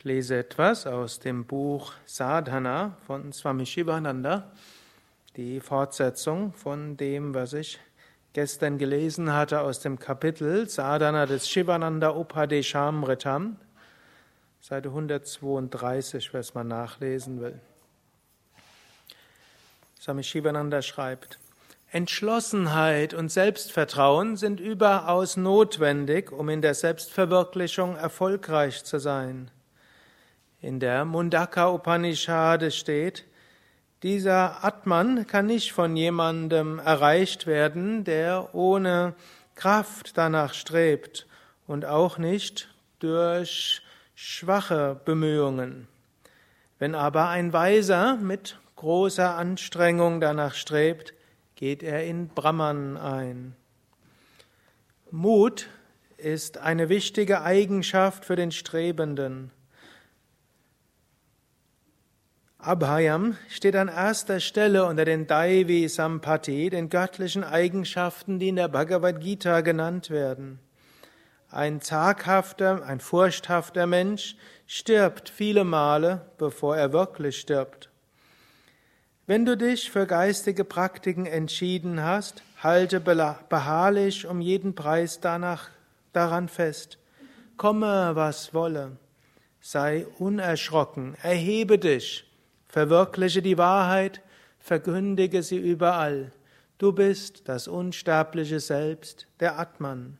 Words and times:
Ich 0.00 0.04
lese 0.04 0.38
etwas 0.38 0.86
aus 0.86 1.18
dem 1.18 1.44
Buch 1.44 1.92
Sadhana 2.06 2.96
von 3.06 3.34
Swami 3.34 3.66
Shivananda, 3.66 4.50
die 5.36 5.60
Fortsetzung 5.60 6.54
von 6.54 6.96
dem, 6.96 7.34
was 7.34 7.52
ich 7.52 7.78
gestern 8.32 8.78
gelesen 8.78 9.34
hatte 9.34 9.60
aus 9.60 9.80
dem 9.80 9.98
Kapitel 9.98 10.66
Sadhana 10.70 11.26
des 11.26 11.50
Shivananda 11.50 12.16
Upadeshamritam, 12.16 13.58
Seite 14.62 14.88
132, 14.88 16.32
wer 16.32 16.40
es 16.40 16.54
mal 16.54 16.64
nachlesen 16.64 17.42
will. 17.42 17.60
Swami 20.00 20.24
Shivananda 20.24 20.80
schreibt, 20.80 21.38
Entschlossenheit 21.92 23.12
und 23.12 23.30
Selbstvertrauen 23.30 24.38
sind 24.38 24.60
überaus 24.60 25.36
notwendig, 25.36 26.32
um 26.32 26.48
in 26.48 26.62
der 26.62 26.72
Selbstverwirklichung 26.72 27.96
erfolgreich 27.96 28.82
zu 28.82 28.98
sein. 28.98 29.50
In 30.62 30.78
der 30.78 31.06
Mundaka 31.06 31.72
Upanishade 31.72 32.70
steht, 32.70 33.24
dieser 34.02 34.62
Atman 34.62 35.26
kann 35.26 35.46
nicht 35.46 35.72
von 35.72 35.96
jemandem 35.96 36.78
erreicht 36.78 37.46
werden, 37.46 38.04
der 38.04 38.54
ohne 38.54 39.14
Kraft 39.54 40.18
danach 40.18 40.52
strebt 40.52 41.26
und 41.66 41.86
auch 41.86 42.18
nicht 42.18 42.68
durch 42.98 43.82
schwache 44.14 45.00
Bemühungen. 45.04 45.88
Wenn 46.78 46.94
aber 46.94 47.28
ein 47.28 47.52
Weiser 47.54 48.16
mit 48.16 48.58
großer 48.76 49.36
Anstrengung 49.36 50.20
danach 50.20 50.54
strebt, 50.54 51.14
geht 51.56 51.82
er 51.82 52.04
in 52.04 52.28
Brahman 52.28 52.98
ein. 52.98 53.56
Mut 55.10 55.68
ist 56.18 56.58
eine 56.58 56.90
wichtige 56.90 57.42
Eigenschaft 57.42 58.24
für 58.24 58.36
den 58.36 58.52
Strebenden. 58.52 59.50
Abhayam 62.62 63.38
steht 63.48 63.74
an 63.74 63.88
erster 63.88 64.38
Stelle 64.38 64.84
unter 64.84 65.06
den 65.06 65.26
Daivi 65.26 65.88
Sampati, 65.88 66.68
den 66.68 66.90
göttlichen 66.90 67.42
Eigenschaften, 67.42 68.38
die 68.38 68.48
in 68.48 68.56
der 68.56 68.68
Bhagavad 68.68 69.22
Gita 69.22 69.62
genannt 69.62 70.10
werden. 70.10 70.58
Ein 71.48 71.80
zaghafter, 71.80 72.84
ein 72.84 73.00
furchthafter 73.00 73.86
Mensch 73.86 74.36
stirbt 74.66 75.30
viele 75.30 75.64
Male, 75.64 76.20
bevor 76.36 76.76
er 76.76 76.92
wirklich 76.92 77.40
stirbt. 77.40 77.88
Wenn 79.26 79.46
du 79.46 79.56
dich 79.56 79.90
für 79.90 80.06
geistige 80.06 80.64
Praktiken 80.64 81.24
entschieden 81.24 82.02
hast, 82.02 82.42
halte 82.62 83.00
beharrlich 83.00 84.26
um 84.26 84.42
jeden 84.42 84.74
Preis 84.74 85.20
danach 85.20 85.70
daran 86.12 86.48
fest. 86.48 86.98
Komme, 87.56 88.10
was 88.16 88.52
wolle. 88.52 88.98
Sei 89.62 90.06
unerschrocken, 90.18 91.16
erhebe 91.22 91.78
dich 91.78 92.29
Verwirkliche 92.70 93.42
die 93.42 93.58
Wahrheit, 93.58 94.20
verkündige 94.60 95.42
sie 95.42 95.58
überall. 95.58 96.30
Du 96.78 96.92
bist 96.92 97.48
das 97.48 97.66
unsterbliche 97.66 98.60
Selbst, 98.60 99.26
der 99.40 99.58
Atman. 99.58 100.18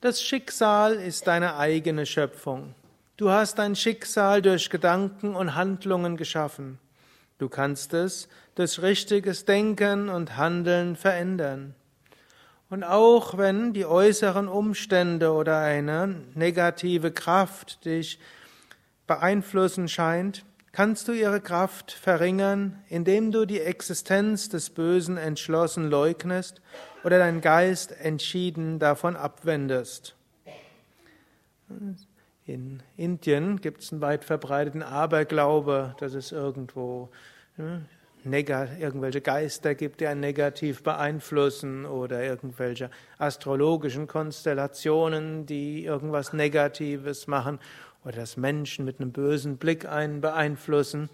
Das 0.00 0.20
Schicksal 0.20 0.94
ist 0.94 1.28
deine 1.28 1.56
eigene 1.56 2.06
Schöpfung. 2.06 2.74
Du 3.16 3.30
hast 3.30 3.58
dein 3.58 3.76
Schicksal 3.76 4.42
durch 4.42 4.68
Gedanken 4.68 5.36
und 5.36 5.54
Handlungen 5.54 6.16
geschaffen. 6.16 6.78
Du 7.38 7.48
kannst 7.48 7.94
es 7.94 8.28
durch 8.56 8.82
richtiges 8.82 9.44
Denken 9.44 10.08
und 10.08 10.36
Handeln 10.36 10.96
verändern. 10.96 11.76
Und 12.68 12.82
auch 12.82 13.38
wenn 13.38 13.72
die 13.72 13.86
äußeren 13.86 14.48
Umstände 14.48 15.32
oder 15.32 15.60
eine 15.60 16.16
negative 16.34 17.12
Kraft 17.12 17.84
dich 17.84 18.18
beeinflussen 19.06 19.88
scheint, 19.88 20.44
kannst 20.72 21.08
du 21.08 21.12
ihre 21.12 21.40
Kraft 21.40 21.92
verringern, 21.92 22.82
indem 22.88 23.32
du 23.32 23.46
die 23.46 23.60
Existenz 23.60 24.48
des 24.48 24.70
Bösen 24.70 25.16
entschlossen 25.16 25.88
leugnest 25.88 26.60
oder 27.04 27.18
deinen 27.18 27.40
Geist 27.40 27.92
entschieden 27.92 28.78
davon 28.78 29.16
abwendest. 29.16 30.14
In 32.46 32.82
Indien 32.96 33.60
gibt 33.60 33.82
es 33.82 33.92
einen 33.92 34.00
weit 34.00 34.24
verbreiteten 34.24 34.82
Aberglaube, 34.82 35.94
dass 35.98 36.14
es 36.14 36.32
irgendwo 36.32 37.10
ne, 37.56 37.84
irgendwelche 38.24 39.20
Geister 39.20 39.74
gibt, 39.74 40.00
die 40.00 40.06
einen 40.06 40.20
negativ 40.20 40.82
beeinflussen 40.82 41.86
oder 41.86 42.22
irgendwelche 42.22 42.90
astrologischen 43.18 44.06
Konstellationen, 44.06 45.46
die 45.46 45.84
irgendwas 45.84 46.32
Negatives 46.32 47.26
machen 47.26 47.58
oder 48.04 48.16
dass 48.16 48.36
Menschen 48.36 48.84
mit 48.84 49.00
einem 49.00 49.12
bösen 49.12 49.56
Blick 49.56 49.86
einen 49.86 50.20
beeinflussen. 50.20 51.08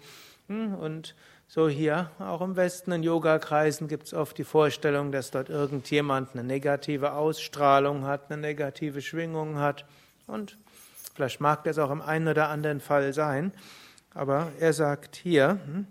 Hm, 0.47 0.75
und 0.75 1.15
so 1.47 1.69
hier, 1.69 2.09
auch 2.19 2.41
im 2.41 2.55
Westen 2.55 2.91
in 2.91 3.03
Yogakreisen 3.03 3.87
gibt 3.87 4.07
es 4.07 4.13
oft 4.13 4.37
die 4.37 4.43
Vorstellung, 4.43 5.11
dass 5.11 5.31
dort 5.31 5.49
irgendjemand 5.49 6.33
eine 6.33 6.43
negative 6.43 7.13
Ausstrahlung 7.13 8.05
hat, 8.05 8.31
eine 8.31 8.41
negative 8.41 9.01
Schwingung 9.01 9.59
hat. 9.59 9.85
Und 10.27 10.57
vielleicht 11.13 11.39
mag 11.39 11.63
das 11.63 11.77
auch 11.77 11.91
im 11.91 12.01
einen 12.01 12.27
oder 12.27 12.49
anderen 12.49 12.79
Fall 12.79 13.13
sein. 13.13 13.51
Aber 14.13 14.51
er 14.59 14.73
sagt 14.73 15.15
hier, 15.15 15.59
hm, 15.65 15.87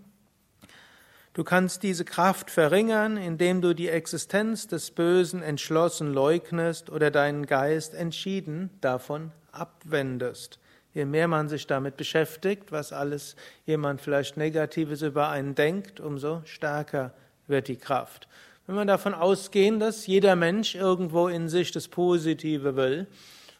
du 1.33 1.43
kannst 1.43 1.83
diese 1.83 2.03
Kraft 2.03 2.51
verringern, 2.51 3.15
indem 3.15 3.61
du 3.61 3.73
die 3.73 3.89
Existenz 3.89 4.67
des 4.67 4.91
Bösen 4.91 5.41
entschlossen 5.41 6.13
leugnest 6.13 6.89
oder 6.89 7.11
deinen 7.11 7.45
Geist 7.45 7.93
entschieden 7.93 8.71
davon 8.81 9.31
abwendest. 9.51 10.59
Je 10.95 11.03
mehr 11.03 11.27
man 11.27 11.49
sich 11.49 11.67
damit 11.67 11.97
beschäftigt, 11.97 12.71
was 12.71 12.93
alles 12.93 13.35
jemand 13.65 13.99
vielleicht 13.99 14.37
Negatives 14.37 15.01
über 15.01 15.27
einen 15.29 15.53
denkt, 15.53 15.99
umso 15.99 16.41
stärker 16.45 17.13
wird 17.47 17.67
die 17.67 17.75
Kraft. 17.75 18.29
Wenn 18.65 18.77
wir 18.77 18.85
davon 18.85 19.13
ausgehen, 19.13 19.79
dass 19.79 20.07
jeder 20.07 20.37
Mensch 20.37 20.73
irgendwo 20.73 21.27
in 21.27 21.49
sich 21.49 21.73
das 21.73 21.89
Positive 21.89 22.77
will 22.77 23.07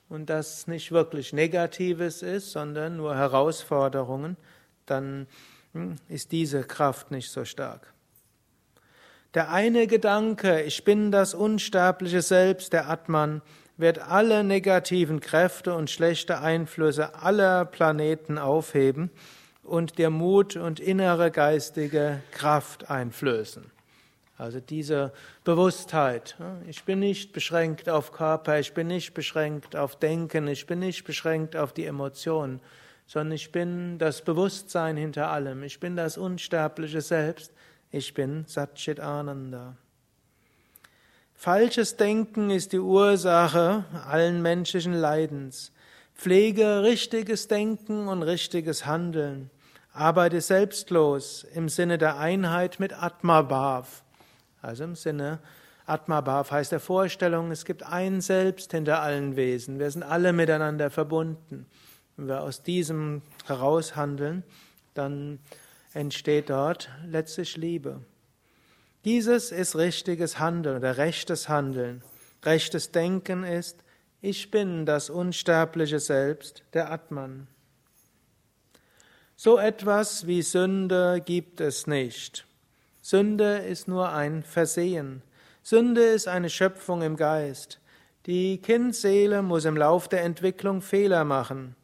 und 0.07 0.29
das 0.29 0.68
nicht 0.68 0.94
wirklich 0.94 1.34
Negatives 1.34 2.22
ist, 2.24 2.51
sondern 2.51 2.95
nur 2.95 3.16
Herausforderungen, 3.18 4.38
dann 4.85 5.28
hm, 5.74 5.97
ist 6.07 6.31
diese 6.31 6.63
Kraft 6.63 7.12
nicht 7.12 7.29
so 7.29 7.44
stark. 7.44 7.94
Der 9.34 9.51
eine 9.51 9.88
Gedanke, 9.88 10.62
ich 10.62 10.85
bin 10.85 11.12
das 11.12 11.34
unsterbliche 11.34 12.22
Selbst, 12.22 12.72
der 12.72 12.90
Atman, 12.90 13.41
wird 13.78 14.00
alle 14.00 14.44
negativen 14.44 15.19
Kräfte 15.19 15.74
und 15.74 15.90
schlechte 15.90 16.40
Einflüsse 16.40 17.16
aller 17.16 17.66
Planeten 17.66 18.38
aufheben 18.38 19.09
und 19.63 19.97
dir 19.97 20.09
Mut 20.09 20.56
und 20.56 20.80
innere 20.80 21.31
geistige 21.31 22.22
Kraft 22.31 22.90
einflößen. 22.90 23.72
Also 24.38 24.59
diese 24.59 25.13
Bewusstheit. 25.46 26.36
Ich 26.68 26.84
bin 26.84 27.00
nicht 27.00 27.31
beschränkt 27.31 27.90
auf 27.90 28.12
Körper, 28.12 28.59
ich 28.59 28.74
bin 28.74 28.88
nicht 28.88 29.13
beschränkt 29.13 29.75
auf 29.75 29.97
Denken, 29.97 30.47
ich 30.47 30.68
bin 30.68 30.80
nicht 30.80 31.06
beschränkt 31.06 31.56
auf 31.56 31.72
die 31.72 31.86
Emotionen, 31.86 32.59
sondern 33.07 33.34
ich 33.34 33.52
bin 33.52 33.97
das 33.97 34.24
Bewusstsein 34.24 34.97
hinter 34.97 35.30
allem. 35.30 35.63
Ich 35.63 35.80
bin 35.80 35.96
das 35.96 36.18
unsterbliche 36.18 37.02
Selbst. 37.02 37.53
Ich 37.92 38.13
bin 38.13 38.46
Satchit 38.46 39.00
Ananda. 39.00 39.78
Falsches 41.38 41.97
Denken 41.97 42.50
ist 42.50 42.72
die 42.72 42.79
Ursache 42.79 43.84
allen 44.07 44.41
menschlichen 44.41 44.94
Leidens. 44.94 45.72
Pflege 46.16 46.81
richtiges 46.81 47.47
Denken 47.47 48.07
und 48.07 48.23
richtiges 48.23 48.85
Handeln. 48.85 49.51
Arbeite 49.94 50.41
selbstlos 50.41 51.45
im 51.53 51.69
Sinne 51.69 51.97
der 51.97 52.18
Einheit 52.18 52.79
mit 52.79 52.94
Atmabhav. 52.94 54.03
Also 54.62 54.85
im 54.85 54.95
Sinne 54.95 55.40
Atmabhav 55.85 56.51
heißt 56.51 56.72
der 56.72 56.79
Vorstellung, 56.79 57.51
es 57.51 57.66
gibt 57.66 57.84
ein 57.84 58.22
Selbst 58.22 58.72
hinter 58.72 59.01
allen 59.01 59.35
Wesen. 59.35 59.78
Wir 59.78 59.91
sind 59.91 60.03
alle 60.03 60.34
miteinander 60.34 60.90
verbunden. 60.90 61.68
Wenn 62.18 62.27
wir 62.27 62.42
aus 62.42 62.63
diesem 62.63 63.21
heraus 63.45 63.95
handeln, 63.95 64.44
dann 64.94 65.39
entsteht 65.94 66.50
dort 66.50 66.89
letztlich 67.06 67.57
Liebe. 67.57 68.01
Dieses 69.06 69.52
ist 69.52 69.75
richtiges 69.75 70.40
Handeln 70.40 70.78
oder 70.78 70.98
rechtes 70.98 71.48
Handeln. 71.48 72.02
Rechtes 72.44 72.92
Denken 72.92 73.44
ist, 73.44 73.84
ich 74.19 74.50
bin 74.50 74.88
das 74.88 75.12
unsterbliche 75.12 76.00
Selbst, 76.00 76.63
der 76.74 76.92
Atman. 76.92 77.48
So 79.36 79.60
etwas 79.60 80.25
wie 80.25 80.42
Sünde 80.42 81.22
gibt 81.24 81.62
es 81.62 81.86
nicht. 81.86 82.48
Sünde 83.00 83.57
ist 83.60 83.88
nur 83.88 84.12
ein 84.12 84.42
Versehen. 84.42 85.22
Sünde 85.62 86.01
ist 86.01 86.28
eine 86.28 86.50
Schöpfung 86.50 87.04
im 87.04 87.16
Geist. 87.16 87.80
Die 88.25 88.58
Kindseele 88.58 89.44
muss 89.44 89.66
im 89.66 89.78
Lauf 89.78 90.08
der 90.08 90.24
Entwicklung 90.24 90.81
Fehler 90.81 91.25
machen. 91.25 91.75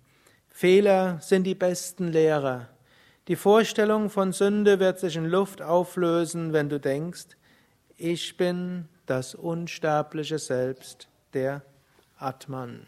Fehler 0.49 1.19
sind 1.21 1.43
die 1.43 1.53
besten 1.53 2.07
Lehrer. 2.07 2.67
Die 3.27 3.35
Vorstellung 3.35 4.09
von 4.09 4.31
Sünde 4.31 4.79
wird 4.79 4.99
sich 4.99 5.15
in 5.15 5.25
Luft 5.25 5.61
auflösen, 5.61 6.53
wenn 6.53 6.69
du 6.69 6.79
denkst, 6.79 7.37
ich 7.97 8.35
bin 8.35 8.87
das 9.05 9.35
unsterbliche 9.35 10.39
Selbst, 10.39 11.07
der 11.33 11.61
Atman. 12.17 12.87